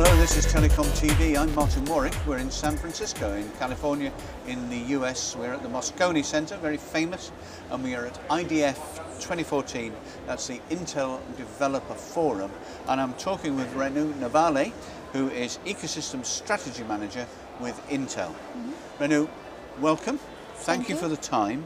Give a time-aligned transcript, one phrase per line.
[0.00, 1.36] Hello, this is Telecom TV.
[1.36, 2.14] I'm Martin Warwick.
[2.24, 4.12] We're in San Francisco, in California,
[4.46, 5.34] in the US.
[5.34, 7.32] We're at the Moscone Center, very famous,
[7.72, 8.76] and we are at IDF
[9.18, 9.92] 2014.
[10.24, 12.52] That's the Intel Developer Forum.
[12.86, 14.72] And I'm talking with Renu Navale,
[15.14, 17.26] who is Ecosystem Strategy Manager
[17.58, 18.28] with Intel.
[18.28, 19.00] Mm -hmm.
[19.00, 19.28] Renu,
[19.80, 20.18] welcome.
[20.18, 21.64] Thank, Thank you, you for the time.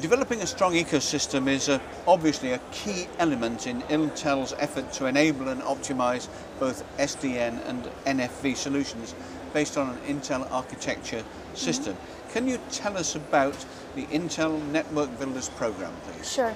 [0.00, 5.48] Developing a strong ecosystem is a, obviously a key element in Intel's effort to enable
[5.48, 6.28] and optimize
[6.60, 9.14] both SDN and NFV solutions
[9.54, 11.94] based on an Intel architecture system.
[11.94, 12.32] Mm -hmm.
[12.34, 13.56] Can you tell us about
[13.94, 16.34] the Intel Network Builders program, please?
[16.34, 16.54] Sure.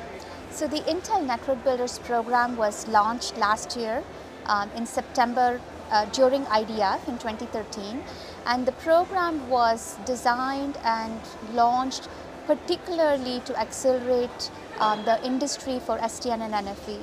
[0.53, 4.03] So the Intel Network Builders program was launched last year
[4.47, 8.03] um, in September uh, during IDF in 2013
[8.45, 11.21] and the program was designed and
[11.55, 12.09] launched
[12.51, 16.99] particularly to accelerate um, the industry for SDN and NFV.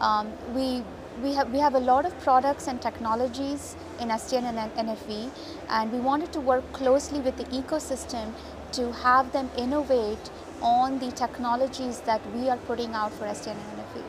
[0.00, 0.82] Um, we,
[1.22, 5.30] we, have, we have a lot of products and technologies in SDN and NFV
[5.68, 8.32] and we wanted to work closely with the ecosystem
[8.72, 10.30] to have them innovate
[10.60, 14.02] on the technologies that we are putting out for SDN and NFV.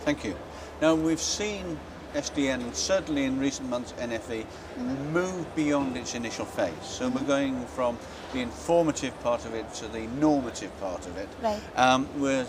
[0.00, 0.36] Thank you.
[0.82, 1.80] Now we've seen
[2.14, 4.46] SDN, certainly in recent months NFV, mm
[4.78, 5.12] -hmm.
[5.12, 6.82] move beyond its initial phase.
[6.82, 7.98] So we're going from
[8.32, 11.28] the informative part of it to the normative part of it.
[11.42, 11.60] Right.
[11.76, 12.46] Um, where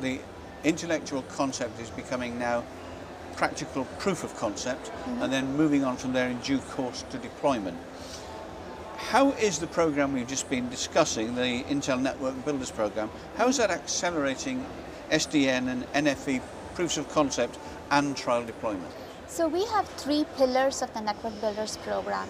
[0.00, 0.20] the,
[0.64, 2.62] intellectual concept is becoming now
[3.36, 5.22] practical proof of concept mm -hmm.
[5.22, 7.76] and then moving on from there in due course to deployment.
[9.12, 13.56] How is the program we've just been discussing, the Intel Network Builders program, how is
[13.56, 14.64] that accelerating
[15.10, 16.40] SDN and NFV
[16.74, 17.58] proofs of concept
[17.90, 18.92] and trial deployment?
[19.26, 22.28] So we have three pillars of the Network Builders program.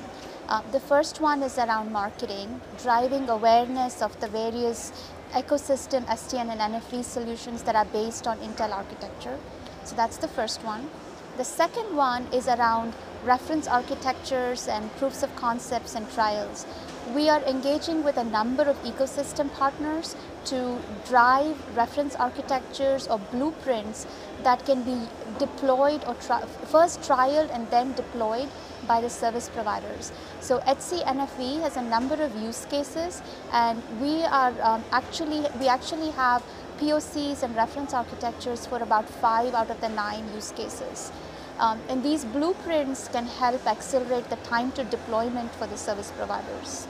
[0.48, 4.93] Uh, the first one is around marketing, driving awareness of the various
[5.33, 9.39] ecosystem SDN and NFV solutions that are based on Intel architecture.
[9.85, 10.91] So that's the first one.
[11.39, 12.92] The second one is around
[13.24, 16.67] reference architectures and proofs of concepts and trials.
[17.14, 20.14] We are engaging with a number of ecosystem partners
[20.47, 24.07] to drive reference architectures or blueprints
[24.42, 25.08] that can be
[25.39, 26.41] deployed or tri
[26.75, 28.48] first trialed and then deployed
[28.86, 30.13] by the service providers.
[30.41, 33.23] So ETSI NFV has a number of use cases
[33.53, 36.42] and we are um, actually, we actually have
[36.79, 41.13] POCs and reference architectures for about five out of the nine use cases.
[41.59, 46.89] Um, and these blueprints can help accelerate the time to deployment for the service providers.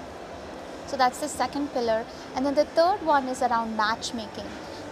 [0.92, 2.04] So that's the second pillar.
[2.36, 4.44] And then the third one is around matchmaking.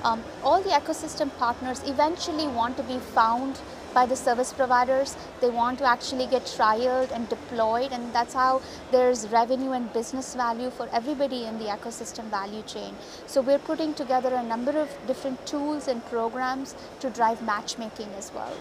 [0.03, 3.61] Um, all the ecosystem partners eventually want to be found
[3.93, 5.15] by the service providers.
[5.43, 10.34] They want to actually get trialed and deployed and that's how there's revenue and business
[10.34, 12.94] value for everybody in the ecosystem value chain.
[13.27, 18.33] So we're putting together a number of different tools and programs to drive matchmaking as
[18.33, 18.56] well.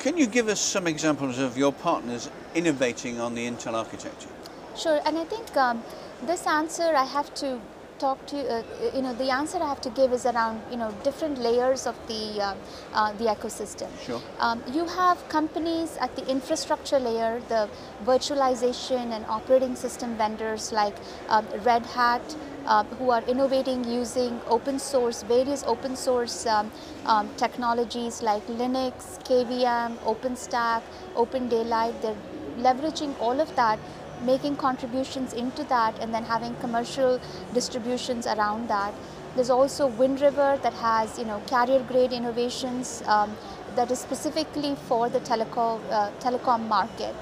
[0.00, 4.30] Can you give us some examples of your partners innovating on the Intel architecture?
[4.74, 5.82] Sure, and I think um,
[6.26, 7.60] this answer I have to
[7.98, 8.62] talk to you, uh,
[8.94, 11.96] you know, the answer I have to give is around, you know, different layers of
[12.08, 12.54] the, uh,
[12.92, 13.90] uh, the ecosystem.
[14.04, 14.20] Sure.
[14.40, 17.68] Um, you have companies at the infrastructure layer, the
[18.04, 20.96] virtualization and operating system vendors like
[21.28, 26.70] um, Red Hat, uh, who are innovating using open source, various open source um,
[27.06, 30.82] um, technologies like Linux, KVM, OpenStack,
[31.16, 32.00] Open Daylight.
[32.02, 32.22] They're
[32.58, 33.78] leveraging all of that
[34.24, 37.20] making contributions into that and then having commercial
[37.54, 38.94] distributions around that.
[39.34, 43.36] There's also Wind River that has you know carrier grade innovations um,
[43.76, 47.14] that is specifically for the telecom, uh, telecom market.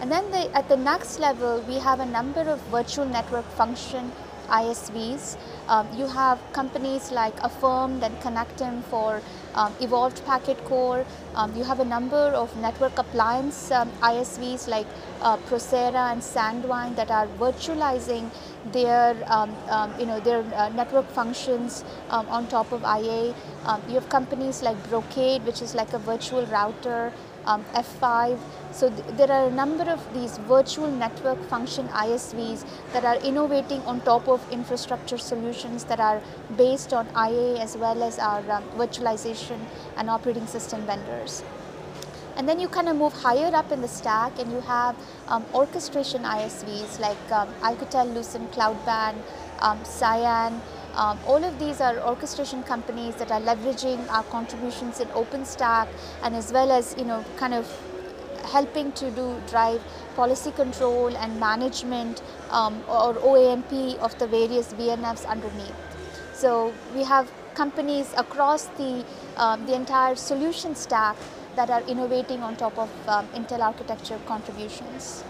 [0.00, 4.12] And then the, at the next level, we have a number of virtual network function
[4.48, 5.36] ISVs.
[5.68, 9.22] Um, you have companies like Affirmed and Connectem for
[9.54, 11.04] um, evolved packet core.
[11.34, 14.86] Um, you have a number of network appliance um, ISVs like
[15.22, 18.30] uh, Procera and Sandvine that are virtualizing
[18.72, 23.34] their, um, um, you know, their uh, network functions on top of IA.
[23.88, 27.12] you have companies like Brocade, which is like a virtual router
[27.46, 28.38] um, F5.
[28.72, 33.82] So th there are a number of these virtual network function ISVs that are innovating
[33.92, 36.20] on top of infrastructure solutions that are
[36.62, 41.42] based on IA as well as our um, virtualization and operating system vendors.
[42.36, 44.96] And then you kind of move higher up in the stack and you have
[45.28, 49.16] um, orchestration ISVs like um, Alcatel Lucent Cloudband,
[49.60, 50.60] um, Cyan,
[50.94, 55.88] um, all of these are orchestration companies that are leveraging our contributions in OpenStack
[56.22, 57.68] and as well as, you know, kind of
[58.44, 59.82] helping to do drive
[60.14, 65.74] policy control and management um, or OAMP of the various VNFs underneath.
[66.32, 69.04] So we have companies across the,
[69.36, 71.16] um, the entire solution stack
[71.56, 75.22] that are innovating on top of um, Intel architecture contributions.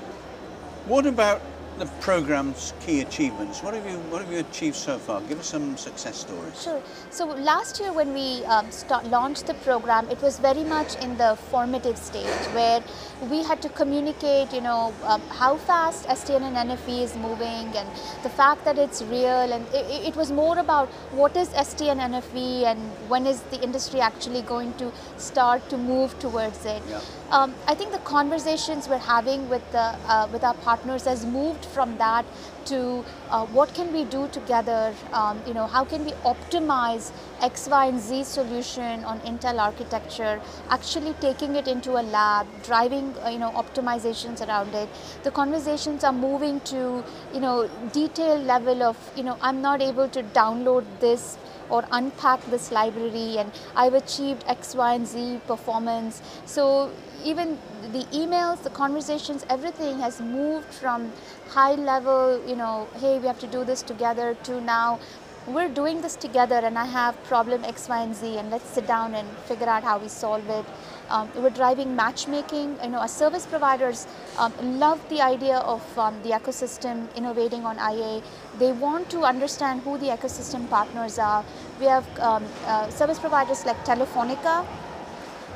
[0.87, 1.41] What about
[1.79, 3.63] the program's key achievements?
[3.63, 5.21] What have you What have you achieved so far?
[5.23, 6.63] Give us some success stories.
[6.63, 6.81] Sure.
[7.11, 11.17] So last year when we um, start, launched the program, it was very much in
[11.17, 12.83] the formative stage where
[13.31, 17.89] we had to communicate, you know, um, how fast SDN and NFV is moving and
[18.23, 19.53] the fact that it's real.
[19.53, 20.89] And it, it was more about
[21.23, 22.79] what is SDN NFV and
[23.09, 26.83] when is the industry actually going to start to move towards it.
[26.89, 27.01] Yeah.
[27.31, 31.64] Um, I think the conversations we're having with the uh, with our partners has moved
[31.65, 32.27] from that
[32.67, 34.95] to uh, what can we do together.
[35.13, 40.41] Um, you know, how can we optimize X, Y, and Z solution on Intel architecture,
[40.71, 44.89] actually taking it into a lab, driving uh, you know optimizations around it.
[45.23, 50.09] The conversations are moving to you know detailed level of you know I'm not able
[50.09, 51.39] to download this
[51.71, 56.23] or unpack this library and I've achieved X, Y, and Z performance.
[56.45, 56.91] So
[57.25, 57.59] even
[57.93, 61.13] the emails, the conversations, everything has moved from
[61.49, 64.99] high level, you know, hey, we have to do this together to now
[65.47, 68.87] we're doing this together and I have problem X, Y, and Z and let's sit
[68.87, 70.65] down and figure out how we solve it.
[71.11, 72.79] Um, we're driving matchmaking.
[72.83, 74.07] You know, our service providers
[74.39, 78.23] um, love the idea of um, the ecosystem innovating on IA.
[78.59, 81.45] They want to understand who the ecosystem partners are.
[81.79, 84.67] We have um, uh, service providers like Telefonica,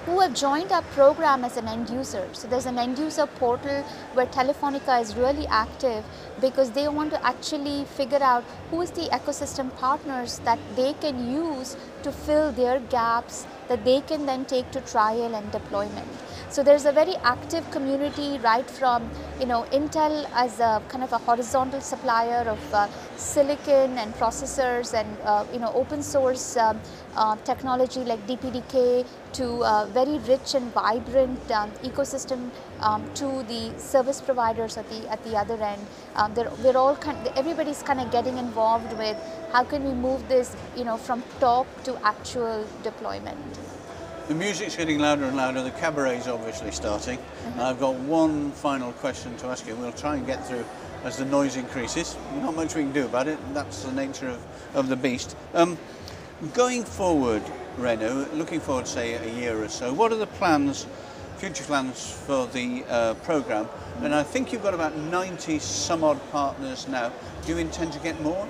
[0.08, 2.26] who have joined our program as an end user.
[2.32, 3.82] So there's an end user portal
[4.14, 6.02] where Telefonica is really active
[6.40, 11.31] because they want to actually figure out who is the ecosystem partners that they can
[11.31, 16.08] use to fill their gaps that they can then take to trial and deployment.
[16.50, 21.12] So there's a very active community right from you know Intel as a kind of
[21.12, 26.81] a horizontal supplier of uh, silicon and processors and uh, you know open source um,
[27.17, 33.79] uh, technology like DPDK to a very rich and vibrant um, ecosystem um, to the
[33.79, 35.87] service providers at the at the other end.
[36.17, 39.19] Um, they're, we're all kind of, everybody's kind of getting involved with
[39.53, 43.78] how can we move this you know from talk to actual deployment.
[44.29, 45.63] The music's getting louder and louder.
[45.63, 47.19] The cabaret's obviously starting.
[47.19, 47.71] Mm -hmm.
[47.71, 49.75] I've got one final question to ask you.
[49.77, 50.65] We'll try and get through
[51.05, 52.17] as the noise increases.
[52.43, 53.39] Not much we can do about it.
[53.55, 54.39] That's the nature of,
[54.75, 55.37] of the beast.
[55.55, 55.79] Um,
[56.55, 57.43] going forward,
[57.81, 60.87] Renu, looking forward, say, a year or so, what are the plans,
[61.39, 63.65] future plans for the uh, program?
[63.65, 64.05] Mm -hmm.
[64.05, 67.11] And I think you've got about 90 some odd partners now.
[67.47, 68.47] Do you intend to get more?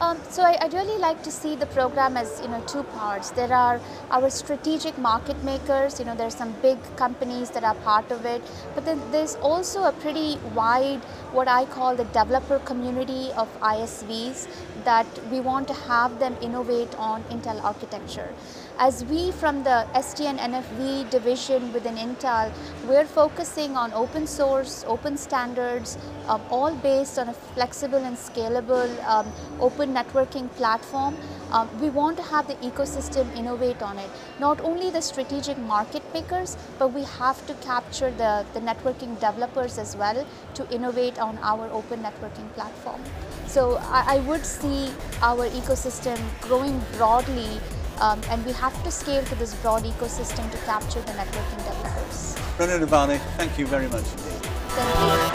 [0.00, 3.32] Um, so I, would really like to see the program as you know two parts.
[3.32, 3.78] There are
[4.10, 5.98] our strategic market makers.
[5.98, 8.40] You know, there's some big companies that are part of it,
[8.74, 14.48] but then there's also a pretty wide, what I call the developer community of ISVs
[14.84, 18.32] that we want to have them innovate on Intel architecture.
[18.78, 22.50] As we from the SDN NFV division within Intel,
[22.88, 28.88] we're focusing on open source, open standards, um, all based on a flexible and scalable
[29.04, 29.30] um,
[29.60, 31.16] open networking platform.
[31.52, 34.10] Um, we want to have the ecosystem innovate on it.
[34.38, 39.78] Not only the strategic market makers, but we have to capture the, the networking developers
[39.78, 43.00] as well to innovate on our open networking platform.
[43.46, 44.90] So I, I would see
[45.22, 47.60] our ecosystem growing broadly
[48.00, 52.36] um, and we have to scale to this broad ecosystem to capture the networking developers.
[52.58, 55.29] Renu Navani, thank you very much indeed.